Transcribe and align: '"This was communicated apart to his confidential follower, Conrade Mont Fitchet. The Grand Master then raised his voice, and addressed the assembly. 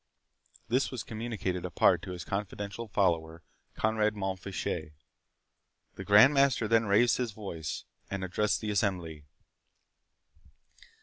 '"This 0.67 0.89
was 0.89 1.03
communicated 1.03 1.63
apart 1.63 2.01
to 2.01 2.11
his 2.13 2.25
confidential 2.25 2.87
follower, 2.87 3.43
Conrade 3.75 4.15
Mont 4.15 4.39
Fitchet. 4.39 4.93
The 5.93 6.03
Grand 6.03 6.33
Master 6.33 6.67
then 6.67 6.87
raised 6.87 7.17
his 7.17 7.33
voice, 7.33 7.85
and 8.09 8.23
addressed 8.23 8.61
the 8.61 8.71
assembly. 8.71 9.25